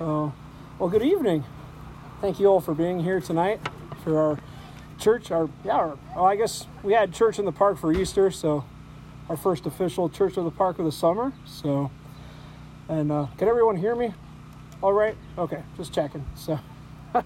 Uh, 0.00 0.30
well, 0.78 0.88
good 0.88 1.02
evening. 1.02 1.42
Thank 2.20 2.38
you 2.38 2.46
all 2.46 2.60
for 2.60 2.72
being 2.72 3.00
here 3.00 3.20
tonight 3.20 3.58
for 4.04 4.16
our 4.16 4.38
church. 4.96 5.32
Our 5.32 5.50
yeah, 5.64 5.72
our, 5.72 5.98
well, 6.14 6.24
I 6.24 6.36
guess 6.36 6.68
we 6.84 6.92
had 6.92 7.12
church 7.12 7.40
in 7.40 7.44
the 7.44 7.50
park 7.50 7.78
for 7.78 7.92
Easter, 7.92 8.30
so 8.30 8.64
our 9.28 9.36
first 9.36 9.66
official 9.66 10.08
church 10.08 10.36
of 10.36 10.44
the 10.44 10.52
park 10.52 10.78
of 10.78 10.84
the 10.84 10.92
summer. 10.92 11.32
So, 11.44 11.90
and 12.88 13.10
uh, 13.10 13.26
can 13.38 13.48
everyone 13.48 13.74
hear 13.74 13.96
me? 13.96 14.14
All 14.84 14.92
right. 14.92 15.16
Okay, 15.36 15.64
just 15.76 15.92
checking. 15.92 16.24
So, 16.36 16.60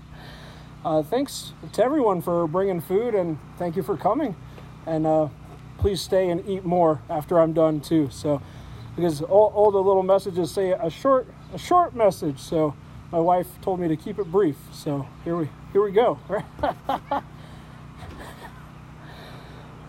uh, 0.83 1.03
thanks 1.03 1.53
to 1.75 1.85
everyone 1.85 2.23
for 2.23 2.47
bringing 2.47 2.81
food, 2.81 3.15
and 3.15 3.39
thank 3.59 3.77
you 3.77 3.83
for 3.83 3.99
coming. 3.99 4.35
And 4.87 5.07
uh, 5.07 5.29
please 5.77 6.01
stay 6.01 6.31
and 6.31 6.49
eat 6.49 6.65
more 6.65 7.03
after 7.11 7.39
I'm 7.39 7.53
done 7.53 7.83
too. 7.83 8.09
So, 8.11 8.41
because 8.97 9.21
all, 9.21 9.53
all 9.55 9.71
the 9.71 9.83
little 9.83 10.03
messages 10.03 10.51
say 10.51 10.71
a 10.71 10.89
short 10.89 11.27
a 11.53 11.59
short 11.59 11.95
message. 11.95 12.39
So 12.39 12.75
my 13.11 13.21
wife 13.21 13.47
told 13.61 13.81
me 13.81 13.89
to 13.89 13.97
keep 13.97 14.19
it 14.19 14.25
brief. 14.33 14.57
So 14.73 15.07
here 15.25 15.37
we 15.37 15.49
here 15.73 15.83
we 15.83 15.93
go. 15.93 16.19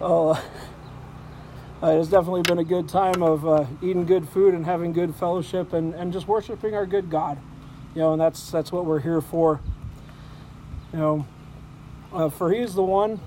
oh, 0.02 0.32
uh, 1.82 1.88
it's 1.88 2.10
definitely 2.10 2.42
been 2.42 2.60
a 2.60 2.64
good 2.64 2.90
time 2.90 3.24
of 3.24 3.48
uh, 3.48 3.66
eating 3.82 4.06
good 4.06 4.28
food 4.28 4.54
and 4.54 4.66
having 4.66 4.94
good 4.94 5.16
fellowship 5.16 5.74
and, 5.74 5.94
and 5.94 6.12
just 6.12 6.28
worshiping 6.28 6.76
our 6.76 6.86
good 6.86 7.10
God. 7.10 7.38
You 7.96 8.02
know, 8.02 8.14
and 8.14 8.22
that's 8.22 8.52
that's 8.52 8.72
what 8.72 8.86
we're 8.86 9.00
here 9.00 9.22
for. 9.22 9.62
You 10.92 11.00
know, 11.00 11.26
uh, 12.12 12.30
for 12.30 12.52
He 12.52 12.60
is 12.60 12.76
the 12.76 12.84
one 12.84 13.20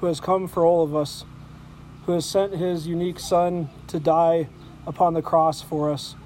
who 0.00 0.06
has 0.06 0.18
come 0.20 0.48
for 0.48 0.66
all 0.66 0.82
of 0.82 0.96
us, 0.96 1.24
who 2.06 2.12
has 2.12 2.26
sent 2.26 2.54
His 2.54 2.88
unique 2.88 3.20
Son 3.20 3.70
to 3.86 4.00
die 4.00 4.48
upon 4.86 5.14
the 5.14 5.22
cross 5.22 5.62
for 5.62 5.90
us 5.90 6.16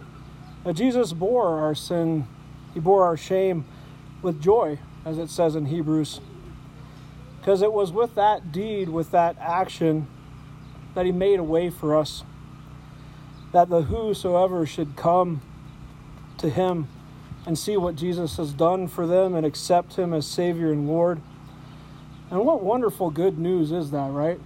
Jesus 0.74 1.12
bore 1.12 1.60
our 1.60 1.74
sin, 1.74 2.27
he 2.74 2.80
bore 2.80 3.04
our 3.04 3.16
shame 3.16 3.64
with 4.22 4.42
joy, 4.42 4.78
as 5.05 5.19
it 5.19 5.30
says 5.30 5.56
in 5.56 5.66
Hebrews. 5.66 6.20
Because 7.41 7.62
it 7.62 7.72
was 7.72 7.92
with 7.92 8.14
that 8.16 8.52
deed, 8.52 8.89
with 8.89 9.11
that 9.12 9.36
action, 9.41 10.06
that 10.94 11.06
he 11.06 11.12
made 11.12 11.39
a 11.39 11.44
way 11.44 11.70
for 11.70 11.96
us. 11.96 12.24
That 13.52 13.69
the 13.69 13.83
whosoever 13.83 14.66
should 14.66 14.96
come 14.96 15.41
to 16.39 16.50
him 16.50 16.89
and 17.46 17.58
see 17.58 17.77
what 17.77 17.96
Jesus 17.96 18.36
has 18.36 18.52
done 18.52 18.89
for 18.89 19.06
them 19.06 19.34
and 19.34 19.46
accept 19.46 19.94
him 19.94 20.12
as 20.12 20.27
Savior 20.27 20.70
and 20.70 20.86
Lord. 20.86 21.20
And 22.30 22.44
what 22.44 22.62
wonderful 22.62 23.11
good 23.11 23.39
news 23.39 23.72
is 23.72 23.91
that, 23.92 24.11
right? 24.11 24.39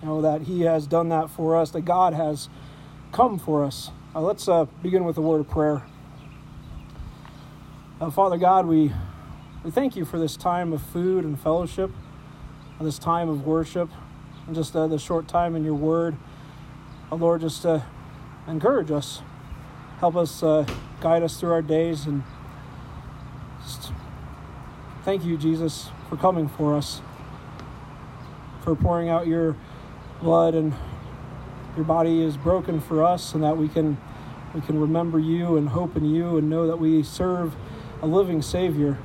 You 0.00 0.08
know, 0.08 0.22
that 0.22 0.42
he 0.42 0.62
has 0.62 0.86
done 0.86 1.10
that 1.10 1.28
for 1.28 1.56
us, 1.56 1.70
that 1.72 1.82
God 1.82 2.14
has 2.14 2.48
come 3.12 3.38
for 3.38 3.64
us. 3.64 3.90
Uh, 4.16 4.20
let's 4.22 4.48
uh, 4.48 4.64
begin 4.82 5.04
with 5.04 5.18
a 5.18 5.20
word 5.20 5.40
of 5.40 5.50
prayer. 5.50 5.82
Uh, 8.00 8.08
Father 8.08 8.38
God, 8.38 8.64
we, 8.64 8.90
we 9.62 9.70
thank 9.70 9.94
you 9.94 10.06
for 10.06 10.18
this 10.18 10.38
time 10.38 10.72
of 10.72 10.80
food 10.80 11.22
and 11.22 11.38
fellowship, 11.38 11.90
this 12.80 12.98
time 12.98 13.28
of 13.28 13.46
worship, 13.46 13.90
and 14.46 14.56
just 14.56 14.74
uh, 14.74 14.86
the 14.86 14.98
short 14.98 15.28
time 15.28 15.54
in 15.54 15.64
your 15.64 15.74
word. 15.74 16.16
Uh, 17.12 17.16
Lord, 17.16 17.42
just 17.42 17.66
uh, 17.66 17.80
encourage 18.48 18.90
us, 18.90 19.20
help 19.98 20.16
us 20.16 20.40
guide 21.02 21.22
us 21.22 21.38
through 21.38 21.52
our 21.52 21.60
days, 21.60 22.06
and 22.06 22.22
just 23.62 23.92
thank 25.04 25.26
you, 25.26 25.36
Jesus, 25.36 25.90
for 26.08 26.16
coming 26.16 26.48
for 26.48 26.74
us, 26.74 27.02
for 28.64 28.74
pouring 28.74 29.10
out 29.10 29.26
your 29.26 29.58
blood 30.22 30.54
and 30.54 30.72
your 31.76 31.84
body 31.84 32.22
is 32.22 32.36
broken 32.36 32.80
for 32.80 33.04
us 33.04 33.34
and 33.34 33.44
that 33.44 33.56
we 33.56 33.68
can 33.68 33.98
we 34.54 34.62
can 34.62 34.80
remember 34.80 35.18
you 35.18 35.58
and 35.58 35.68
hope 35.68 35.96
in 35.96 36.06
you 36.06 36.38
and 36.38 36.48
know 36.48 36.66
that 36.66 36.78
we 36.78 37.02
serve 37.02 37.54
a 38.00 38.06
living 38.06 38.40
savior. 38.40 38.96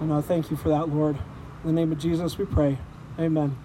And 0.00 0.12
i 0.12 0.20
thank 0.20 0.50
you 0.50 0.56
for 0.56 0.68
that 0.68 0.90
lord. 0.90 1.16
In 1.64 1.68
the 1.68 1.72
name 1.72 1.90
of 1.90 1.98
jesus 1.98 2.36
we 2.36 2.44
pray. 2.44 2.78
Amen. 3.18 3.56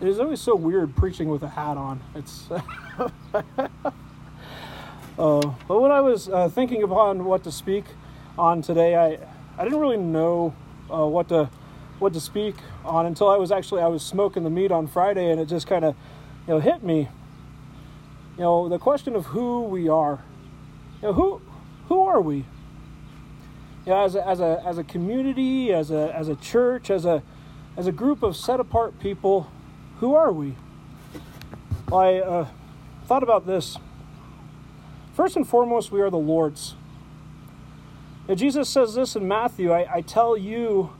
It 0.00 0.08
is 0.08 0.18
always 0.18 0.40
so 0.40 0.56
weird 0.56 0.96
preaching 0.96 1.28
with 1.28 1.44
a 1.44 1.48
hat 1.48 1.76
on. 1.76 2.02
It's 2.16 2.50
uh, 2.50 2.60
but 5.16 5.80
when 5.80 5.92
i 5.92 6.00
was 6.00 6.28
uh, 6.28 6.48
thinking 6.48 6.82
upon 6.82 7.24
what 7.24 7.44
to 7.44 7.52
speak 7.52 7.84
on 8.38 8.62
today 8.62 8.96
i 8.96 9.18
i 9.58 9.64
didn't 9.64 9.78
really 9.78 9.98
know 9.98 10.54
uh, 10.92 11.06
what 11.06 11.28
to 11.28 11.50
what 11.98 12.12
to 12.14 12.20
speak 12.20 12.56
on 12.84 13.06
until 13.06 13.28
i 13.28 13.36
was 13.36 13.52
actually 13.52 13.82
i 13.82 13.86
was 13.86 14.02
smoking 14.02 14.42
the 14.42 14.50
meat 14.50 14.72
on 14.72 14.86
friday 14.86 15.30
and 15.30 15.40
it 15.40 15.46
just 15.46 15.66
kind 15.66 15.84
of 15.84 15.94
you 16.46 16.54
know, 16.54 16.60
hit 16.60 16.82
me. 16.82 17.08
You 18.36 18.42
know, 18.42 18.68
the 18.68 18.78
question 18.78 19.14
of 19.14 19.26
who 19.26 19.62
we 19.62 19.88
are. 19.88 20.22
You 21.00 21.08
know, 21.08 21.12
who 21.12 21.42
who 21.88 22.00
are 22.02 22.20
we? 22.20 22.36
You 22.36 22.44
know, 23.86 24.04
as 24.04 24.14
a, 24.14 24.26
as 24.26 24.40
a 24.40 24.62
as 24.64 24.78
a 24.78 24.84
community, 24.84 25.72
as 25.72 25.90
a 25.90 26.14
as 26.14 26.28
a 26.28 26.36
church, 26.36 26.90
as 26.90 27.04
a 27.04 27.22
as 27.76 27.86
a 27.86 27.92
group 27.92 28.22
of 28.22 28.36
set 28.36 28.60
apart 28.60 28.98
people, 28.98 29.50
who 30.00 30.14
are 30.14 30.32
we? 30.32 30.56
Well, 31.88 32.00
I 32.00 32.14
uh, 32.16 32.48
thought 33.06 33.22
about 33.22 33.46
this. 33.46 33.76
First 35.14 35.36
and 35.36 35.46
foremost, 35.46 35.92
we 35.92 36.00
are 36.00 36.10
the 36.10 36.16
Lord's. 36.16 36.74
Now, 38.28 38.34
Jesus 38.34 38.68
says 38.68 38.94
this 38.94 39.14
in 39.14 39.28
Matthew 39.28 39.72
I, 39.72 39.96
I 39.96 40.00
tell 40.00 40.36
you, 40.36 40.90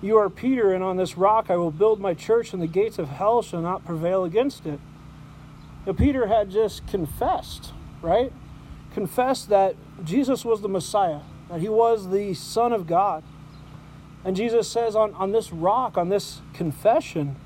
you 0.00 0.16
are 0.16 0.30
Peter, 0.30 0.72
and 0.72 0.82
on 0.82 0.96
this 0.96 1.18
rock 1.18 1.50
I 1.50 1.56
will 1.56 1.70
build 1.70 2.00
my 2.00 2.14
church, 2.14 2.52
and 2.52 2.62
the 2.62 2.66
gates 2.66 2.98
of 2.98 3.08
hell 3.08 3.42
shall 3.42 3.60
not 3.60 3.84
prevail 3.84 4.24
against 4.24 4.64
it. 4.64 4.80
Now, 5.86 5.92
Peter 5.92 6.26
had 6.26 6.50
just 6.50 6.86
confessed, 6.86 7.72
right? 8.02 8.32
Confessed 8.92 9.48
that 9.48 9.76
Jesus 10.04 10.44
was 10.44 10.60
the 10.60 10.68
Messiah, 10.68 11.20
that 11.48 11.60
he 11.60 11.68
was 11.68 12.10
the 12.10 12.34
Son 12.34 12.72
of 12.72 12.86
God. 12.86 13.22
And 14.24 14.36
Jesus 14.36 14.68
says 14.68 14.94
on, 14.94 15.14
on 15.14 15.32
this 15.32 15.52
rock, 15.52 15.96
on 15.96 16.08
this 16.08 16.40
confession, 16.52 17.36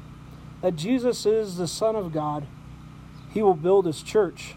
that 0.62 0.76
Jesus 0.76 1.26
is 1.26 1.56
the 1.56 1.68
Son 1.68 1.96
of 1.96 2.12
God, 2.12 2.46
he 3.32 3.42
will 3.42 3.54
build 3.54 3.86
his 3.86 4.02
church. 4.02 4.54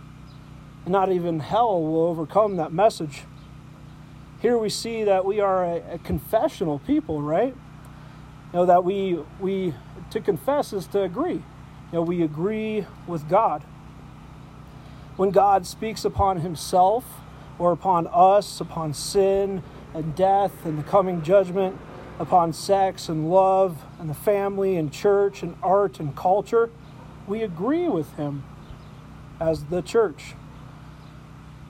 And 0.85 0.91
not 0.91 1.11
even 1.11 1.39
hell 1.39 1.81
will 1.81 2.03
overcome 2.07 2.57
that 2.57 2.71
message. 2.71 3.23
Here 4.41 4.57
we 4.57 4.69
see 4.69 5.03
that 5.03 5.25
we 5.25 5.39
are 5.39 5.65
a, 5.65 5.93
a 5.93 5.97
confessional 5.99 6.79
people, 6.79 7.21
right? 7.21 7.55
You 8.53 8.59
know, 8.59 8.65
that 8.65 8.83
we, 8.83 9.19
we, 9.39 9.73
to 10.11 10.21
confess 10.21 10.71
is 10.73 10.87
to 10.87 11.01
agree. 11.01 11.43
Know, 11.91 12.01
we 12.01 12.23
agree 12.23 12.85
with 13.07 13.29
God 13.29 13.63
when 15.17 15.31
God 15.31 15.65
speaks 15.65 16.03
upon 16.03 16.41
himself 16.41 17.05
or 17.57 17.71
upon 17.71 18.07
us, 18.07 18.59
upon 18.59 18.93
sin 18.93 19.63
and 19.93 20.15
death 20.15 20.65
and 20.65 20.77
the 20.77 20.83
coming 20.83 21.21
judgment, 21.21 21.77
upon 22.19 22.51
sex 22.51 23.07
and 23.07 23.29
love 23.29 23.83
and 23.99 24.09
the 24.09 24.15
family 24.15 24.75
and 24.75 24.91
church 24.91 25.41
and 25.41 25.55
art 25.63 25.99
and 25.99 26.15
culture, 26.15 26.69
we 27.27 27.41
agree 27.41 27.87
with 27.87 28.13
him 28.15 28.43
as 29.39 29.65
the 29.65 29.81
church. 29.81 30.33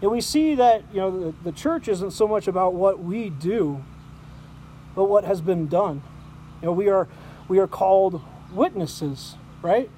And 0.02 0.12
we 0.12 0.22
see 0.22 0.56
that 0.56 0.84
you 0.92 1.00
know 1.00 1.32
the, 1.32 1.36
the 1.44 1.52
church 1.52 1.88
isn't 1.88 2.12
so 2.12 2.28
much 2.28 2.48
about 2.48 2.74
what 2.74 3.00
we 3.00 3.30
do, 3.30 3.84
but 4.96 5.06
what 5.06 5.24
has 5.24 5.42
been 5.42 5.68
done. 5.68 6.04
You 6.62 6.68
know, 6.68 6.72
we 6.74 6.90
are 6.90 7.08
we 7.48 7.60
are 7.60 7.68
called 7.68 8.22
witnesses, 8.52 9.36
right? 9.62 9.90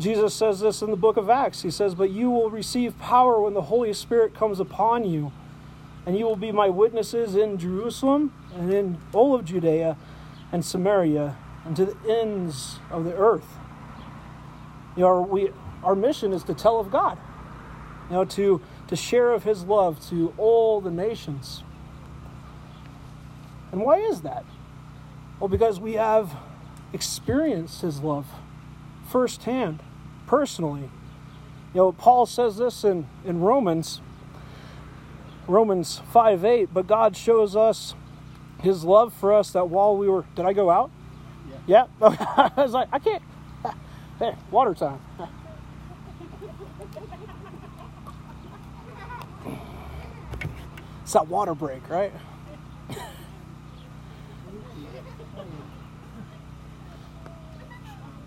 Jesus 0.00 0.34
says 0.34 0.60
this 0.60 0.80
in 0.80 0.90
the 0.90 0.96
book 0.96 1.16
of 1.16 1.28
Acts. 1.28 1.62
He 1.62 1.70
says, 1.70 1.94
But 1.94 2.10
you 2.10 2.30
will 2.30 2.50
receive 2.50 2.98
power 2.98 3.40
when 3.40 3.52
the 3.54 3.62
Holy 3.62 3.92
Spirit 3.92 4.34
comes 4.34 4.58
upon 4.58 5.04
you, 5.04 5.30
and 6.06 6.18
you 6.18 6.24
will 6.24 6.36
be 6.36 6.52
my 6.52 6.68
witnesses 6.70 7.36
in 7.36 7.58
Jerusalem 7.58 8.32
and 8.54 8.72
in 8.72 8.98
all 9.12 9.34
of 9.34 9.44
Judea 9.44 9.96
and 10.52 10.64
Samaria 10.64 11.36
and 11.64 11.76
to 11.76 11.84
the 11.84 11.96
ends 12.08 12.78
of 12.90 13.04
the 13.04 13.14
earth. 13.14 13.58
You 14.96 15.02
know, 15.02 15.06
our, 15.08 15.22
we, 15.22 15.50
our 15.84 15.94
mission 15.94 16.32
is 16.32 16.42
to 16.44 16.54
tell 16.54 16.80
of 16.80 16.90
God, 16.90 17.18
you 18.08 18.16
know, 18.16 18.24
to, 18.24 18.60
to 18.88 18.96
share 18.96 19.32
of 19.32 19.44
His 19.44 19.64
love 19.64 20.00
to 20.08 20.32
all 20.38 20.80
the 20.80 20.90
nations. 20.90 21.62
And 23.70 23.82
why 23.82 23.98
is 23.98 24.22
that? 24.22 24.44
Well, 25.38 25.48
because 25.48 25.78
we 25.78 25.94
have 25.94 26.34
experienced 26.92 27.82
His 27.82 28.00
love 28.00 28.26
firsthand 29.10 29.80
personally. 30.30 30.88
You 31.74 31.80
know, 31.80 31.90
Paul 31.92 32.24
says 32.24 32.56
this 32.56 32.84
in, 32.84 33.08
in 33.24 33.40
Romans, 33.40 34.00
Romans 35.48 36.00
5 36.12 36.44
8, 36.44 36.68
but 36.72 36.86
God 36.86 37.16
shows 37.16 37.56
us 37.56 37.96
his 38.62 38.84
love 38.84 39.12
for 39.12 39.34
us 39.34 39.50
that 39.50 39.68
while 39.68 39.96
we 39.96 40.08
were, 40.08 40.24
did 40.36 40.46
I 40.46 40.52
go 40.52 40.70
out? 40.70 40.92
Yeah. 41.66 41.86
yeah? 42.00 42.16
I 42.56 42.62
was 42.62 42.72
like, 42.72 42.88
I 42.92 43.00
can't. 43.00 43.22
Hey, 44.20 44.36
water 44.50 44.74
time. 44.74 45.00
It's 51.02 51.14
that 51.14 51.26
water 51.26 51.54
break, 51.54 51.88
right? 51.88 52.12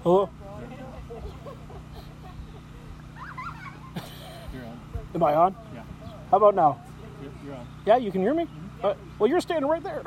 Hello? 0.01 0.31
Am 5.15 5.21
I 5.21 5.35
on? 5.35 5.55
Yeah. 5.73 5.83
How 6.31 6.37
about 6.37 6.55
now? 6.55 6.81
You're 7.45 7.53
on. 7.53 7.67
Yeah, 7.85 7.97
you 7.97 8.11
can 8.11 8.21
hear 8.21 8.33
me? 8.33 8.45
Mm-hmm. 8.45 8.85
Uh, 8.85 8.93
well, 9.19 9.29
you're 9.29 9.41
standing 9.41 9.69
right 9.69 9.83
there. 9.83 10.03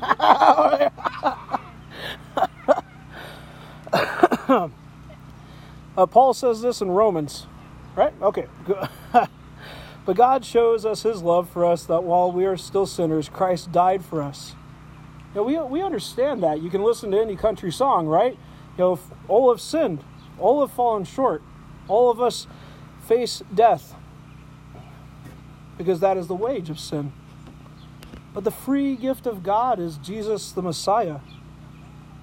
uh, 5.96 6.06
Paul 6.06 6.34
says 6.34 6.60
this 6.60 6.80
in 6.80 6.90
Romans, 6.90 7.46
right? 7.94 8.12
Okay. 8.20 8.46
but 9.12 10.16
God 10.16 10.44
shows 10.44 10.84
us 10.84 11.02
his 11.02 11.22
love 11.22 11.48
for 11.48 11.64
us 11.64 11.84
that 11.84 12.02
while 12.02 12.32
we 12.32 12.44
are 12.44 12.56
still 12.56 12.86
sinners, 12.86 13.28
Christ 13.28 13.70
died 13.70 14.04
for 14.04 14.22
us. 14.22 14.56
You 15.34 15.36
know, 15.36 15.42
we, 15.44 15.58
we 15.60 15.82
understand 15.82 16.42
that. 16.42 16.60
You 16.60 16.70
can 16.70 16.82
listen 16.82 17.12
to 17.12 17.20
any 17.20 17.36
country 17.36 17.70
song, 17.70 18.06
right? 18.06 18.36
You 18.76 18.84
know, 18.84 19.00
all 19.28 19.50
have 19.50 19.60
sinned, 19.60 20.02
all 20.38 20.60
have 20.60 20.72
fallen 20.72 21.04
short, 21.04 21.42
all 21.88 22.10
of 22.10 22.20
us 22.20 22.46
face 23.06 23.42
death 23.54 23.94
because 25.78 26.00
that 26.00 26.16
is 26.16 26.26
the 26.26 26.34
wage 26.34 26.68
of 26.68 26.78
sin. 26.78 27.12
But 28.34 28.44
the 28.44 28.50
free 28.50 28.96
gift 28.96 29.26
of 29.26 29.42
God 29.42 29.78
is 29.78 29.96
Jesus 29.98 30.52
the 30.52 30.60
Messiah. 30.60 31.20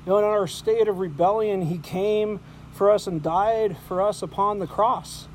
You 0.05 0.11
know, 0.11 0.17
in 0.19 0.23
our 0.23 0.45
state 0.45 0.87
of 0.87 0.99
rebellion, 0.99 1.63
He 1.63 1.79
came 1.79 2.39
for 2.73 2.91
us 2.91 3.07
and 3.07 3.23
died 3.23 3.77
for 3.87 4.01
us 4.01 4.21
upon 4.21 4.59
the 4.59 4.67
cross. 4.67 5.27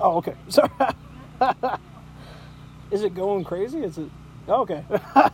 Oh, 0.00 0.16
okay. 0.16 0.34
Sorry. 0.48 0.70
is 2.90 3.02
it 3.02 3.14
going 3.14 3.44
crazy? 3.44 3.80
Is 3.80 3.98
it 3.98 4.10
okay? 4.48 4.84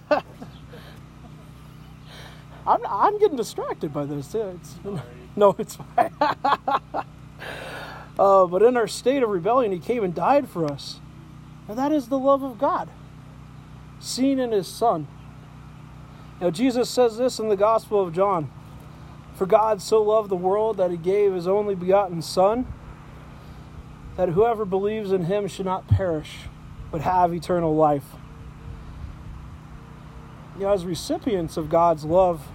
I'm 2.67 2.81
I'm 2.87 3.19
getting 3.19 3.37
distracted 3.37 3.93
by 3.93 4.07
this. 4.07 4.35
It's, 4.35 4.75
no, 5.37 5.55
it's 5.59 5.77
fine. 5.77 6.13
uh, 8.19 8.47
but 8.47 8.63
in 8.63 8.77
our 8.77 8.89
state 8.89 9.23
of 9.23 9.29
rebellion, 9.29 9.73
He 9.73 9.79
came 9.79 10.03
and 10.03 10.15
died 10.15 10.49
for 10.49 10.65
us. 10.65 11.01
And 11.69 11.79
that 11.79 11.93
is 11.93 12.09
the 12.09 12.19
love 12.19 12.43
of 12.43 12.59
God, 12.59 12.91
seen 13.99 14.39
in 14.39 14.53
His 14.53 14.69
Son. 14.69 15.07
Now, 16.41 16.51
Jesus 16.51 16.91
says 16.91 17.17
this 17.17 17.39
in 17.39 17.49
the 17.49 17.57
Gospel 17.57 18.03
of 18.03 18.13
John 18.13 18.51
For 19.35 19.47
God 19.47 19.81
so 19.81 20.03
loved 20.03 20.31
the 20.31 20.37
world 20.37 20.77
that 20.79 20.91
He 20.91 20.97
gave 20.97 21.35
His 21.35 21.47
only 21.47 21.75
begotten 21.75 22.23
Son, 22.23 22.67
that 24.17 24.31
whoever 24.31 24.65
believes 24.65 25.13
in 25.13 25.25
Him 25.25 25.47
should 25.49 25.67
not 25.67 25.87
perish, 25.89 26.39
but 26.91 27.03
have 27.03 27.35
eternal 27.35 27.75
life. 27.75 28.05
You 30.57 30.63
know, 30.63 30.73
as 30.73 30.85
recipients 30.85 31.57
of 31.57 31.69
God's 31.69 32.05
love 32.05 32.47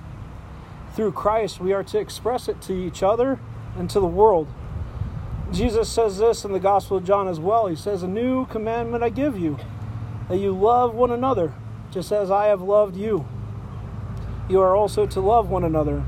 through 0.95 1.11
Christ, 1.11 1.59
we 1.59 1.73
are 1.73 1.83
to 1.83 1.99
express 1.99 2.47
it 2.47 2.61
to 2.63 2.73
each 2.73 3.03
other 3.03 3.39
and 3.77 3.89
to 3.89 3.99
the 3.99 4.07
world. 4.07 4.47
Jesus 5.51 5.89
says 5.89 6.17
this 6.17 6.45
in 6.45 6.51
the 6.51 6.59
Gospel 6.59 6.97
of 6.97 7.05
John 7.05 7.27
as 7.27 7.39
well. 7.39 7.67
He 7.67 7.75
says, 7.75 8.03
A 8.03 8.07
new 8.07 8.45
commandment 8.45 9.03
I 9.03 9.09
give 9.09 9.37
you, 9.37 9.57
that 10.27 10.37
you 10.37 10.51
love 10.51 10.93
one 10.93 11.11
another, 11.11 11.53
just 11.91 12.11
as 12.11 12.29
I 12.29 12.45
have 12.45 12.61
loved 12.61 12.95
you. 12.95 13.27
You 14.47 14.61
are 14.61 14.75
also 14.75 15.05
to 15.07 15.19
love 15.19 15.49
one 15.49 15.63
another. 15.63 16.03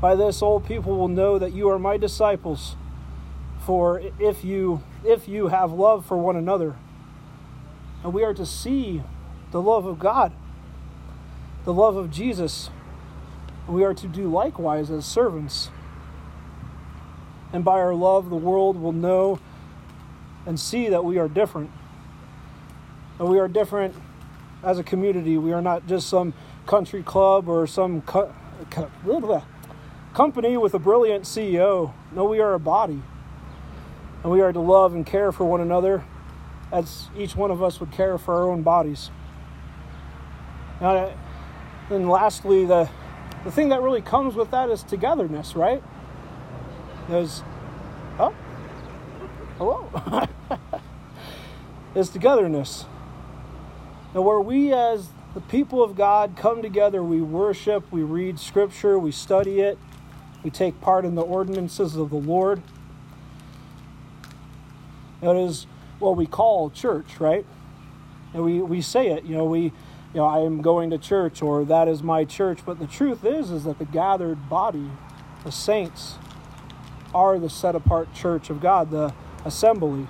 By 0.00 0.14
this 0.16 0.42
all 0.42 0.58
people 0.58 0.96
will 0.96 1.08
know 1.08 1.38
that 1.38 1.52
you 1.52 1.68
are 1.68 1.78
my 1.78 1.96
disciples, 1.96 2.76
for 3.64 4.02
if 4.18 4.44
you 4.44 4.82
if 5.04 5.28
you 5.28 5.48
have 5.48 5.72
love 5.72 6.04
for 6.04 6.16
one 6.16 6.36
another. 6.36 6.76
And 8.02 8.12
we 8.12 8.24
are 8.24 8.34
to 8.34 8.46
see 8.46 9.02
the 9.52 9.62
love 9.62 9.86
of 9.86 9.98
God, 9.98 10.32
the 11.64 11.72
love 11.72 11.96
of 11.96 12.10
Jesus. 12.10 12.70
We 13.68 13.84
are 13.84 13.94
to 13.94 14.06
do 14.06 14.28
likewise 14.28 14.90
as 14.90 15.06
servants 15.06 15.70
and 17.52 17.64
by 17.64 17.80
our 17.80 17.94
love, 17.94 18.30
the 18.30 18.36
world 18.36 18.80
will 18.80 18.92
know 18.92 19.38
and 20.46 20.58
see 20.58 20.88
that 20.88 21.04
we 21.04 21.18
are 21.18 21.28
different. 21.28 21.70
And 23.18 23.28
we 23.28 23.38
are 23.38 23.46
different 23.46 23.94
as 24.62 24.78
a 24.78 24.82
community. 24.82 25.36
We 25.36 25.52
are 25.52 25.60
not 25.60 25.86
just 25.86 26.08
some 26.08 26.32
country 26.66 27.02
club 27.02 27.48
or 27.48 27.66
some 27.66 28.00
co- 28.02 28.32
co- 28.70 29.44
company 30.14 30.56
with 30.56 30.72
a 30.74 30.78
brilliant 30.78 31.24
CEO. 31.24 31.92
No, 32.12 32.24
we 32.24 32.40
are 32.40 32.54
a 32.54 32.58
body. 32.60 33.02
And 34.22 34.32
we 34.32 34.40
are 34.40 34.52
to 34.52 34.60
love 34.60 34.94
and 34.94 35.04
care 35.04 35.30
for 35.30 35.44
one 35.44 35.60
another 35.60 36.04
as 36.72 37.08
each 37.16 37.36
one 37.36 37.50
of 37.50 37.62
us 37.62 37.80
would 37.80 37.92
care 37.92 38.16
for 38.16 38.34
our 38.34 38.50
own 38.50 38.62
bodies. 38.62 39.10
Now, 40.80 41.12
and 41.90 42.08
lastly, 42.08 42.64
the, 42.64 42.88
the 43.44 43.50
thing 43.50 43.70
that 43.70 43.82
really 43.82 44.02
comes 44.02 44.34
with 44.34 44.50
that 44.50 44.70
is 44.70 44.82
togetherness, 44.82 45.56
right? 45.56 45.82
There's, 47.08 47.42
oh, 48.18 48.34
hello. 49.58 50.28
is 51.94 52.08
togetherness. 52.08 52.86
Now, 54.14 54.22
where 54.22 54.40
we 54.40 54.72
as 54.72 55.08
the 55.34 55.40
people 55.40 55.82
of 55.82 55.96
God 55.96 56.34
come 56.36 56.62
together, 56.62 57.02
we 57.02 57.20
worship, 57.20 57.90
we 57.90 58.02
read 58.02 58.38
scripture, 58.38 58.98
we 58.98 59.12
study 59.12 59.60
it, 59.60 59.78
we 60.42 60.50
take 60.50 60.80
part 60.80 61.04
in 61.04 61.14
the 61.14 61.22
ordinances 61.22 61.96
of 61.96 62.10
the 62.10 62.16
Lord. 62.16 62.62
That 65.20 65.36
is 65.36 65.66
what 65.98 66.16
we 66.16 66.26
call 66.26 66.70
church, 66.70 67.20
right? 67.20 67.46
And 68.34 68.44
we, 68.44 68.60
we 68.60 68.82
say 68.82 69.08
it, 69.08 69.24
you 69.24 69.36
know, 69.36 69.44
we, 69.44 69.72
you 70.14 70.20
know, 70.20 70.26
I 70.26 70.40
am 70.40 70.60
going 70.60 70.90
to 70.90 70.98
church 70.98 71.42
or 71.42 71.64
that 71.64 71.88
is 71.88 72.02
my 72.02 72.24
church. 72.24 72.60
But 72.64 72.78
the 72.78 72.86
truth 72.86 73.24
is, 73.24 73.50
is 73.50 73.64
that 73.64 73.78
the 73.78 73.84
gathered 73.84 74.48
body, 74.48 74.90
the 75.44 75.52
saints, 75.52 76.16
are 77.14 77.38
the 77.38 77.50
set 77.50 77.74
apart 77.74 78.14
church 78.14 78.50
of 78.50 78.60
God, 78.60 78.90
the 78.90 79.14
assembly. 79.44 80.06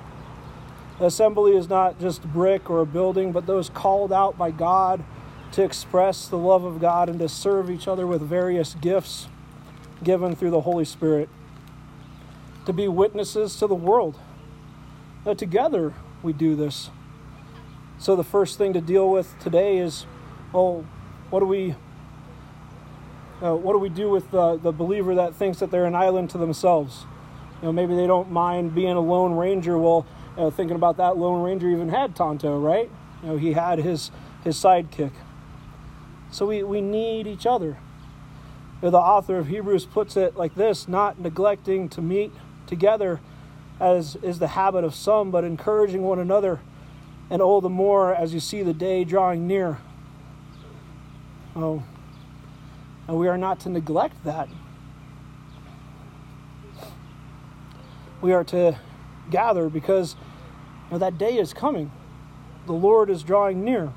The 0.98 1.06
assembly 1.06 1.56
is 1.56 1.68
not 1.68 2.00
just 2.00 2.22
brick 2.22 2.68
or 2.68 2.80
a 2.80 2.86
building, 2.86 3.32
but 3.32 3.46
those 3.46 3.68
called 3.70 4.12
out 4.12 4.36
by 4.36 4.50
God 4.50 5.04
to 5.52 5.62
express 5.62 6.28
the 6.28 6.38
love 6.38 6.64
of 6.64 6.80
God 6.80 7.08
and 7.08 7.18
to 7.18 7.28
serve 7.28 7.70
each 7.70 7.86
other 7.86 8.06
with 8.06 8.22
various 8.22 8.74
gifts 8.74 9.28
given 10.02 10.34
through 10.34 10.50
the 10.50 10.62
Holy 10.62 10.84
Spirit, 10.84 11.28
to 12.66 12.72
be 12.72 12.88
witnesses 12.88 13.56
to 13.56 13.66
the 13.66 13.74
world. 13.74 14.18
Now, 15.24 15.34
together 15.34 15.94
we 16.22 16.32
do 16.32 16.56
this. 16.56 16.90
So, 18.02 18.16
the 18.16 18.24
first 18.24 18.58
thing 18.58 18.72
to 18.72 18.80
deal 18.80 19.08
with 19.08 19.32
today 19.38 19.78
is 19.78 20.06
well, 20.52 20.84
what 21.30 21.38
do 21.38 21.46
we 21.46 21.76
uh, 23.40 23.54
what 23.54 23.74
do 23.74 23.78
we 23.78 23.90
do 23.90 24.10
with 24.10 24.28
the, 24.32 24.56
the 24.56 24.72
believer 24.72 25.14
that 25.14 25.36
thinks 25.36 25.60
that 25.60 25.70
they're 25.70 25.84
an 25.84 25.94
island 25.94 26.30
to 26.30 26.38
themselves? 26.38 27.06
You 27.60 27.66
know, 27.66 27.72
maybe 27.72 27.94
they 27.94 28.08
don't 28.08 28.32
mind 28.32 28.74
being 28.74 28.90
a 28.90 29.00
lone 29.00 29.34
ranger. 29.34 29.78
Well, 29.78 30.04
you 30.36 30.42
know, 30.42 30.50
thinking 30.50 30.74
about 30.74 30.96
that, 30.96 31.16
Lone 31.16 31.44
Ranger 31.44 31.68
even 31.68 31.90
had 31.90 32.16
Tonto, 32.16 32.58
right? 32.58 32.90
You 33.22 33.28
know, 33.28 33.36
he 33.36 33.52
had 33.52 33.78
his 33.78 34.10
his 34.42 34.56
sidekick. 34.56 35.12
So 36.32 36.46
we, 36.46 36.64
we 36.64 36.80
need 36.80 37.28
each 37.28 37.46
other. 37.46 37.78
You 38.80 38.88
know, 38.88 38.90
the 38.90 38.98
author 38.98 39.36
of 39.36 39.46
Hebrews 39.46 39.86
puts 39.86 40.16
it 40.16 40.36
like 40.36 40.56
this 40.56 40.88
not 40.88 41.20
neglecting 41.20 41.88
to 41.90 42.02
meet 42.02 42.32
together 42.66 43.20
as 43.78 44.16
is 44.24 44.40
the 44.40 44.48
habit 44.48 44.82
of 44.82 44.92
some, 44.92 45.30
but 45.30 45.44
encouraging 45.44 46.02
one 46.02 46.18
another, 46.18 46.58
and 47.30 47.40
all 47.42 47.60
the 47.60 47.68
more 47.68 48.14
as 48.14 48.34
you 48.34 48.40
see 48.40 48.62
the 48.62 48.74
day 48.74 49.04
drawing 49.04 49.46
near. 49.46 49.78
Oh, 51.54 51.82
and 53.08 53.18
we 53.18 53.28
are 53.28 53.38
not 53.38 53.60
to 53.60 53.68
neglect 53.68 54.24
that. 54.24 54.48
We 58.20 58.32
are 58.32 58.44
to 58.44 58.78
gather 59.30 59.68
because 59.68 60.14
you 60.86 60.92
know, 60.92 60.98
that 60.98 61.18
day 61.18 61.38
is 61.38 61.52
coming. 61.52 61.90
The 62.66 62.72
Lord 62.72 63.10
is 63.10 63.22
drawing 63.22 63.64
near. 63.64 63.92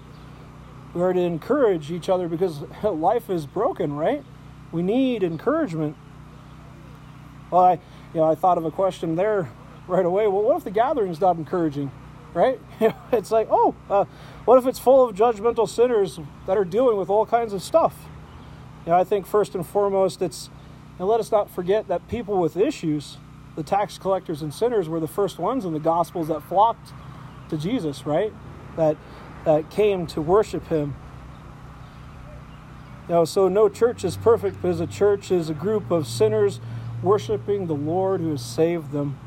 We 0.94 1.01
are 1.01 1.13
to 1.13 1.20
encourage 1.20 1.91
each 1.91 2.10
other 2.10 2.27
because 2.27 2.62
life 2.84 3.29
is 3.29 3.46
broken, 3.46 3.94
right? 3.94 4.24
We 4.72 4.82
need 4.82 5.24
encouragement. 5.24 5.96
Well, 7.51 7.62
I, 7.62 7.72
you 7.74 8.22
know, 8.22 8.24
I 8.24 8.36
thought 8.36 8.58
of 8.58 8.65
a 8.65 8.72
question 8.72 9.15
there 9.15 9.50
right 9.88 10.05
away. 10.05 10.27
Well, 10.27 10.41
what 10.41 10.58
if 10.58 10.63
the 10.63 10.72
gathering's 10.72 11.22
not 11.22 11.38
encouraging, 11.38 11.91
right? 12.36 12.60
it's 13.12 13.32
like, 13.32 13.48
oh, 13.50 13.74
uh, 13.89 14.06
what 14.44 14.60
if 14.60 14.68
it's 14.68 14.77
full 14.77 15.08
of 15.08 15.15
judgmental 15.15 15.68
sinners 15.68 16.20
that 16.46 16.58
are 16.58 16.65
dealing 16.65 16.98
with 16.98 17.10
all 17.10 17.25
kinds 17.25 17.54
of 17.54 17.63
stuff? 17.63 17.96
You 18.86 18.92
know, 18.92 19.00
I 19.00 19.04
think 19.04 19.25
first 19.25 19.56
and 19.56 19.65
foremost, 19.65 20.22
it's 20.22 20.50
and 21.00 21.08
let 21.08 21.20
us 21.20 21.32
not 21.32 21.50
forget 21.50 21.88
that 21.88 22.08
people 22.08 22.38
with 22.38 22.56
issues, 22.56 23.18
the 23.56 23.63
tax 23.63 23.98
collectors 23.98 24.42
and 24.42 24.54
sinners, 24.54 24.88
were 24.88 25.00
the 25.00 25.08
first 25.08 25.39
ones 25.39 25.65
in 25.65 25.74
the 25.74 25.80
Gospels 25.80 26.27
that 26.27 26.44
flocked 26.44 26.94
to 27.50 27.58
Jesus, 27.58 28.06
right? 28.06 28.32
That 28.75 28.98
that 29.46 29.70
came 29.72 30.06
to 30.08 30.22
worship 30.22 30.68
Him. 30.68 30.96
You 33.08 33.15
know, 33.15 33.25
so 33.25 33.48
no 33.48 33.70
church 33.70 34.04
is 34.04 34.18
perfect 34.18 34.62
because 34.62 34.80
a 34.80 34.88
church 34.88 35.32
is 35.32 35.50
a 35.50 35.54
group 35.54 35.92
of 35.92 36.08
sinners 36.08 36.60
worshiping 37.04 37.68
the 37.68 37.75
Lord 37.75 38.20
who 38.20 38.32
has 38.32 38.44
saved 38.44 38.92
them. 38.92 39.20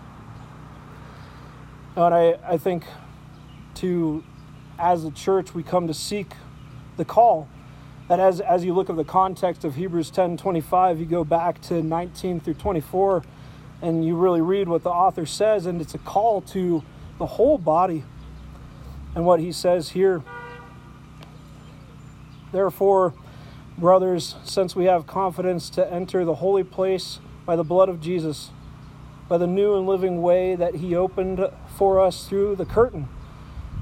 And 1.99 2.15
I, 2.15 2.39
I 2.47 2.59
think 2.59 2.85
to 3.75 4.23
as 4.79 5.05
a 5.05 5.11
church 5.11 5.53
we 5.53 5.65
come 5.65 5.89
to 5.89 5.95
seek 5.95 6.29
the 6.97 7.05
call 7.05 7.49
that 8.07 8.21
as, 8.21 8.41
as 8.41 8.65
you 8.65 8.73
look 8.73 8.89
at 8.89 8.95
the 8.95 9.03
context 9.03 9.65
of 9.65 9.75
Hebrews 9.75 10.13
10 10.13 10.37
25, 10.37 11.01
you 11.01 11.07
go 11.07 11.25
back 11.25 11.61
to 11.63 11.83
19 11.83 12.39
through 12.39 12.55
24 12.55 13.25
and 13.83 14.05
you 14.05 14.15
really 14.15 14.41
read 14.41 14.69
what 14.69 14.85
the 14.85 14.91
author 14.91 15.27
says, 15.27 15.67
and 15.67 15.81
it's 15.81 15.93
a 15.93 15.99
call 15.99 16.41
to 16.43 16.85
the 17.19 17.27
whole 17.27 17.59
body. 17.59 18.05
And 19.17 19.27
what 19.27 19.41
he 19.41 19.51
says 19.51 19.91
here 19.91 20.23
Therefore, 22.53 23.13
brothers, 23.77 24.37
since 24.45 24.77
we 24.77 24.85
have 24.85 25.09
confidence 25.09 25.69
to 25.71 25.93
enter 25.93 26.25
the 26.25 26.37
holy 26.37 26.63
place 26.63 27.19
by 27.45 27.57
the 27.57 27.65
blood 27.65 27.89
of 27.89 28.01
Jesus, 28.01 28.51
by 29.29 29.39
the 29.39 29.47
new 29.47 29.77
and 29.77 29.87
living 29.87 30.23
way 30.23 30.55
that 30.55 30.77
he 30.77 30.95
opened 30.95 31.49
for 31.77 32.01
us 32.01 32.27
through 32.27 32.57
the 32.57 32.65
curtain, 32.65 33.09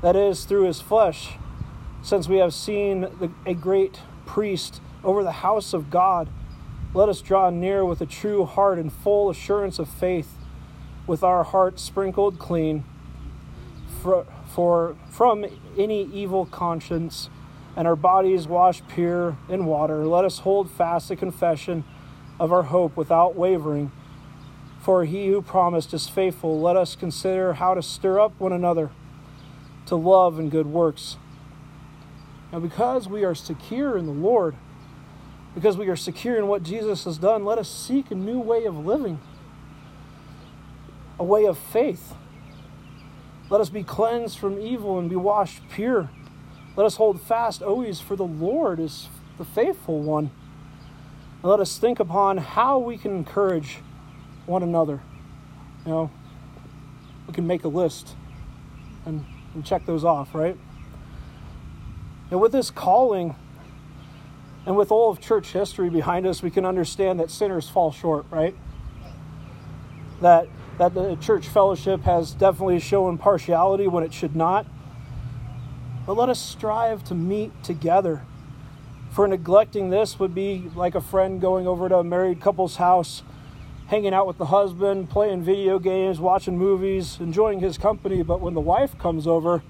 that 0.03 0.17
is, 0.17 0.45
through 0.45 0.65
his 0.65 0.81
flesh, 0.81 1.35
since 2.03 2.29
we 2.29 2.37
have 2.39 2.53
seen 2.53 3.03
the, 3.03 3.31
a 3.45 3.55
great 3.55 4.01
priest 4.27 4.81
over 5.05 5.23
the 5.23 5.33
house 5.33 5.73
of 5.73 5.91
God, 5.91 6.29
let 6.95 7.09
us 7.09 7.21
draw 7.21 7.51
near 7.51 7.85
with 7.85 8.01
a 8.01 8.07
true 8.07 8.45
heart 8.45 8.79
and 8.79 8.93
full 8.93 9.31
assurance 9.31 9.79
of 9.79 9.89
faith, 9.89 10.35
with 11.07 11.23
our 11.23 11.45
hearts 11.45 11.83
sprinkled 11.83 12.39
clean 12.39 12.85
for, 14.03 14.27
for 14.55 14.97
from 15.11 15.45
any 15.77 16.05
evil 16.05 16.47
conscience 16.47 17.29
and 17.77 17.87
our 17.87 17.97
bodies 17.97 18.49
washed 18.49 18.89
pure 18.89 19.37
in 19.49 19.67
water. 19.67 20.07
Let 20.07 20.25
us 20.25 20.39
hold 20.39 20.71
fast 20.71 21.09
the 21.09 21.17
confession 21.17 21.85
of 22.41 22.53
our 22.53 22.63
hope 22.63 22.97
without 22.97 23.37
wavering. 23.37 23.93
For 24.87 25.05
he 25.05 25.27
who 25.27 25.43
promised 25.43 25.93
is 25.95 26.09
faithful. 26.09 26.61
Let 26.61 26.77
us 26.77 26.95
consider 26.95 27.55
how 27.55 27.75
to 27.75 27.83
stir 27.83 28.21
up 28.21 28.39
one 28.39 28.53
another 28.53 28.93
to 29.87 29.97
love 29.97 30.39
and 30.39 30.49
good 30.49 30.69
works. 30.69 31.17
Now, 32.53 32.61
because 32.61 33.09
we 33.09 33.25
are 33.25 33.35
secure 33.35 33.99
in 33.99 34.07
the 34.07 34.13
Lord, 34.13 34.55
because 35.57 35.77
we 35.77 35.89
are 35.89 35.97
secure 35.97 36.37
in 36.37 36.47
what 36.47 36.63
Jesus 36.63 37.03
has 37.03 37.19
done, 37.19 37.45
let 37.45 37.59
us 37.59 37.69
seek 37.69 38.13
a 38.13 38.15
new 38.15 38.39
way 38.39 38.65
of 38.65 38.87
living, 38.87 39.19
a 41.19 41.25
way 41.25 41.47
of 41.47 41.59
faith. 41.59 42.15
Let 43.51 43.61
us 43.61 43.71
be 43.71 43.83
cleansed 43.83 44.39
from 44.39 44.61
evil 44.61 45.01
and 45.01 45.11
be 45.11 45.17
washed 45.17 45.69
pure. 45.69 46.11
Let 46.77 46.87
us 46.87 46.95
hold 46.95 47.21
fast 47.21 47.61
always, 47.61 48.01
for 48.01 48.15
the 48.15 48.25
Lord 48.25 48.79
is 48.79 49.09
the 49.37 49.45
faithful 49.45 50.01
one. 50.01 50.31
And 51.43 51.51
let 51.51 51.59
us 51.59 51.77
think 51.77 51.99
upon 51.99 52.39
how 52.39 52.79
we 52.79 52.97
can 52.97 53.11
encourage 53.11 53.79
one 54.47 54.63
another. 54.63 55.01
You 55.85 55.93
know, 55.93 56.11
we 57.27 57.33
can 57.35 57.47
make 57.47 57.65
a 57.65 57.69
list 57.69 58.15
and, 59.05 59.25
and 59.55 59.65
check 59.65 59.87
those 59.87 60.05
off, 60.05 60.35
right? 60.35 60.57
And 62.31 62.41
with 62.41 62.53
this 62.53 62.71
calling 62.71 63.37
and 64.65 64.77
with 64.77 64.91
all 64.91 65.11
of 65.11 65.21
church 65.21 65.53
history 65.53 65.91
behind 65.91 66.27
us, 66.27 66.43
we 66.43 66.51
can 66.51 66.65
understand 66.65 67.21
that 67.21 67.31
sinners 67.31 67.69
fall 67.69 67.93
short, 67.93 68.27
right? 68.31 68.55
That 70.21 70.49
that 70.79 70.93
the 70.93 71.17
church 71.17 71.49
fellowship 71.49 72.03
has 72.03 72.33
definitely 72.33 72.81
shown 72.81 73.17
partiality 73.17 73.87
when 73.87 74.05
it 74.05 74.13
should 74.13 74.37
not. 74.37 74.67
But 76.07 76.17
let 76.17 76.29
us 76.29 76.39
strive 76.39 77.03
to 77.05 77.15
meet 77.15 77.65
together. 77.65 78.23
For 79.11 79.27
neglecting 79.27 79.89
this 79.89 80.19
would 80.19 80.35
be 80.35 80.71
like 80.75 80.95
a 80.95 81.01
friend 81.01 81.41
going 81.41 81.67
over 81.67 81.89
to 81.89 81.97
a 81.97 82.05
married 82.05 82.41
couple's 82.41 82.77
house, 82.77 83.23
hanging 83.87 84.13
out 84.13 84.27
with 84.27 84.39
the 84.39 84.47
husband, 84.47 85.09
playing 85.09 85.43
video 85.43 85.79
games, 85.79 86.19
watching 86.21 86.59
movies, 86.59 87.19
enjoying 87.21 87.61
his 87.61 87.79
company. 87.79 88.23
But 88.23 88.41
when 88.41 88.55
the 88.55 88.61
wife 88.61 88.99
comes 88.99 89.27
over, 89.27 89.63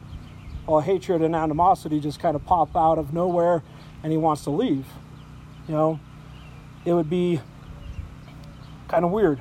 all 0.66 0.80
hatred 0.80 1.22
and 1.22 1.36
animosity 1.36 2.00
just 2.00 2.18
kind 2.18 2.34
of 2.34 2.44
pop 2.44 2.74
out 2.76 2.98
of 2.98 3.12
nowhere 3.12 3.62
and 4.02 4.10
he 4.10 4.18
wants 4.18 4.42
to 4.44 4.50
leave. 4.50 4.86
You 5.68 5.74
know, 5.74 6.00
it 6.84 6.92
would 6.92 7.10
be 7.10 7.40
kind 8.88 9.04
of 9.04 9.10
weird. 9.10 9.40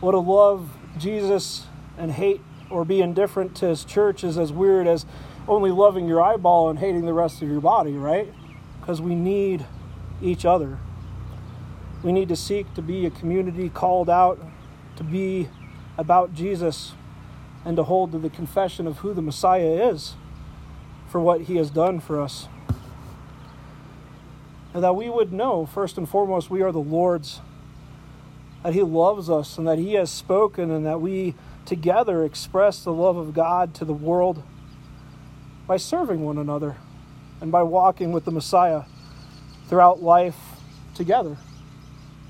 What 0.00 0.14
a 0.14 0.18
love 0.18 0.70
Jesus 0.98 1.66
and 1.98 2.10
hate 2.10 2.40
or 2.70 2.84
be 2.84 3.00
indifferent 3.00 3.54
to 3.56 3.66
his 3.66 3.84
church 3.84 4.24
is 4.24 4.38
as 4.38 4.52
weird 4.52 4.86
as 4.86 5.04
only 5.46 5.70
loving 5.70 6.08
your 6.08 6.22
eyeball 6.22 6.70
and 6.70 6.78
hating 6.78 7.04
the 7.04 7.12
rest 7.12 7.42
of 7.42 7.48
your 7.48 7.60
body, 7.60 7.92
right? 7.92 8.32
Because 8.80 9.00
we 9.00 9.14
need 9.14 9.66
each 10.22 10.44
other. 10.44 10.78
We 12.02 12.12
need 12.12 12.28
to 12.28 12.36
seek 12.36 12.72
to 12.74 12.82
be 12.82 13.06
a 13.06 13.10
community 13.10 13.68
called 13.68 14.10
out 14.10 14.38
to 14.96 15.04
be 15.04 15.48
about 15.96 16.34
Jesus 16.34 16.92
and 17.64 17.76
to 17.76 17.84
hold 17.84 18.12
to 18.12 18.18
the 18.18 18.30
confession 18.30 18.86
of 18.86 18.98
who 18.98 19.14
the 19.14 19.22
Messiah 19.22 19.90
is 19.90 20.14
for 21.08 21.20
what 21.20 21.42
he 21.42 21.56
has 21.56 21.70
done 21.70 22.00
for 22.00 22.20
us. 22.20 22.48
And 24.74 24.82
that 24.82 24.96
we 24.96 25.10
would 25.10 25.32
know, 25.32 25.66
first 25.66 25.98
and 25.98 26.08
foremost, 26.08 26.50
we 26.50 26.62
are 26.62 26.72
the 26.72 26.80
Lord's, 26.80 27.40
that 28.62 28.72
he 28.72 28.82
loves 28.82 29.28
us 29.28 29.58
and 29.58 29.66
that 29.68 29.78
he 29.78 29.94
has 29.94 30.10
spoken, 30.10 30.70
and 30.70 30.86
that 30.86 31.00
we 31.00 31.34
together 31.66 32.24
express 32.24 32.82
the 32.82 32.92
love 32.92 33.16
of 33.16 33.34
God 33.34 33.74
to 33.74 33.84
the 33.84 33.92
world 33.92 34.42
by 35.66 35.76
serving 35.76 36.24
one 36.24 36.38
another 36.38 36.76
and 37.40 37.52
by 37.52 37.62
walking 37.62 38.12
with 38.12 38.24
the 38.24 38.30
Messiah 38.30 38.82
throughout 39.68 40.02
life 40.02 40.36
together. 40.94 41.36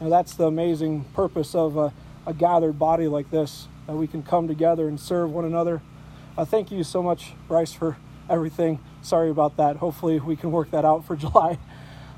And 0.03 0.11
that's 0.11 0.35
the 0.35 0.47
amazing 0.49 1.05
purpose 1.15 1.55
of 1.55 1.77
a, 1.77 1.93
a, 2.27 2.35
gathered 2.35 2.77
body 2.77 3.07
like 3.07 3.31
this, 3.31 3.69
that 3.87 3.95
we 3.95 4.09
can 4.09 4.25
come 4.25 4.49
together 4.49 4.89
and 4.89 4.99
serve 4.99 5.31
one 5.31 5.45
another. 5.45 5.81
Uh, 6.37 6.45
thank 6.45 6.73
you 6.73 6.83
so 6.83 7.05
much, 7.05 7.35
Bryce, 7.47 7.73
for 7.73 7.97
everything. 8.29 8.81
Sorry 9.01 9.31
about 9.31 9.57
that. 9.59 9.77
Hopefully, 9.77 10.19
we 10.19 10.35
can 10.35 10.51
work 10.51 10.73
that 10.73 10.85
out 10.85 11.05
for 11.05 11.15
July. 11.25 11.57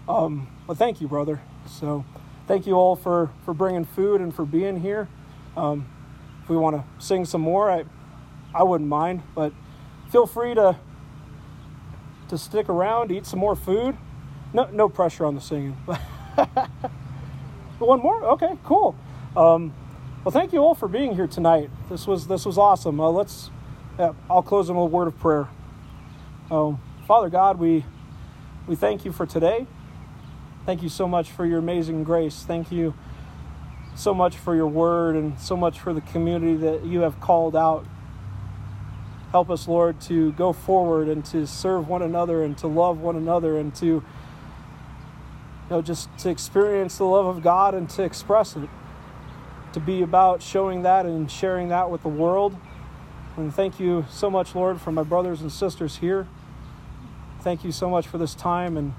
Um, 0.08 0.48
but 0.66 0.78
thank 0.78 1.02
you, 1.02 1.08
brother. 1.08 1.42
So, 1.66 2.06
thank 2.48 2.66
you 2.66 2.72
all 2.72 2.96
for, 2.96 3.28
for 3.44 3.52
bringing 3.52 3.84
food 3.84 4.22
and 4.22 4.34
for 4.34 4.46
being 4.46 4.80
here. 4.80 5.06
Um, 5.54 5.86
if 6.42 6.48
we 6.48 6.56
want 6.56 6.76
to 6.76 7.04
sing 7.04 7.26
some 7.26 7.42
more, 7.42 7.70
I, 7.70 7.84
I 8.54 8.62
wouldn't 8.62 8.88
mind, 8.88 9.24
but 9.34 9.52
feel 10.10 10.26
free 10.26 10.54
to 10.54 10.78
to 12.30 12.38
stick 12.38 12.70
around, 12.70 13.12
eat 13.12 13.26
some 13.26 13.40
more 13.40 13.54
food. 13.54 13.94
No, 14.54 14.70
no 14.72 14.88
pressure 14.88 15.26
on 15.26 15.34
the 15.34 15.42
singing. 15.42 15.76
One 17.78 18.00
more? 18.00 18.24
Okay, 18.32 18.56
cool. 18.64 18.96
Um, 19.36 19.74
well, 20.24 20.32
thank 20.32 20.52
you 20.52 20.60
all 20.60 20.74
for 20.74 20.88
being 20.88 21.14
here 21.14 21.26
tonight. 21.26 21.70
This 21.90 22.06
was 22.06 22.26
this 22.26 22.46
was 22.46 22.58
awesome. 22.58 23.00
Uh, 23.00 23.10
let's. 23.10 23.50
Yeah, 23.98 24.12
I'll 24.30 24.42
close 24.42 24.70
in 24.70 24.76
a 24.76 24.84
word 24.84 25.08
of 25.08 25.18
prayer. 25.18 25.48
Um, 26.50 26.80
Father 27.06 27.28
God, 27.28 27.58
we 27.58 27.84
we 28.66 28.76
thank 28.76 29.04
you 29.04 29.12
for 29.12 29.26
today. 29.26 29.66
Thank 30.66 30.82
you 30.82 30.88
so 30.88 31.06
much 31.06 31.30
for 31.30 31.46
your 31.46 31.58
amazing 31.58 32.04
grace. 32.04 32.44
Thank 32.44 32.72
you 32.72 32.94
so 33.96 34.14
much 34.14 34.36
for 34.36 34.56
your 34.56 34.66
word 34.66 35.16
and 35.16 35.38
so 35.38 35.56
much 35.56 35.78
for 35.78 35.92
the 35.92 36.00
community 36.00 36.56
that 36.56 36.84
you 36.84 37.00
have 37.00 37.20
called 37.20 37.54
out 37.54 37.86
Help 39.34 39.50
us, 39.50 39.66
Lord, 39.66 40.00
to 40.02 40.30
go 40.34 40.52
forward 40.52 41.08
and 41.08 41.24
to 41.24 41.44
serve 41.44 41.88
one 41.88 42.02
another 42.02 42.44
and 42.44 42.56
to 42.58 42.68
love 42.68 43.00
one 43.00 43.16
another 43.16 43.58
and 43.58 43.74
to 43.74 44.04
know 45.74 45.82
just 45.82 46.08
to 46.18 46.30
experience 46.30 46.98
the 46.98 47.04
love 47.04 47.26
of 47.26 47.42
God 47.42 47.74
and 47.74 47.90
to 47.90 48.02
express 48.02 48.56
it. 48.56 48.68
To 49.72 49.80
be 49.80 50.02
about 50.02 50.40
showing 50.40 50.82
that 50.82 51.04
and 51.04 51.30
sharing 51.30 51.68
that 51.68 51.90
with 51.90 52.02
the 52.02 52.08
world. 52.08 52.56
And 53.36 53.52
thank 53.52 53.80
you 53.80 54.06
so 54.08 54.30
much, 54.30 54.54
Lord, 54.54 54.80
for 54.80 54.92
my 54.92 55.02
brothers 55.02 55.40
and 55.40 55.50
sisters 55.50 55.96
here. 55.96 56.28
Thank 57.40 57.64
you 57.64 57.72
so 57.72 57.90
much 57.90 58.06
for 58.06 58.18
this 58.18 58.34
time 58.34 58.76
and 58.76 58.94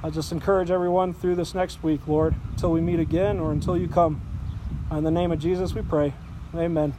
I 0.00 0.10
just 0.10 0.30
encourage 0.30 0.70
everyone 0.70 1.12
through 1.12 1.34
this 1.34 1.56
next 1.56 1.82
week, 1.82 2.06
Lord, 2.06 2.36
until 2.52 2.70
we 2.70 2.80
meet 2.80 3.00
again 3.00 3.40
or 3.40 3.50
until 3.50 3.76
you 3.76 3.88
come. 3.88 4.22
In 4.92 5.02
the 5.02 5.10
name 5.10 5.32
of 5.32 5.40
Jesus 5.40 5.74
we 5.74 5.82
pray. 5.82 6.14
Amen. 6.54 6.94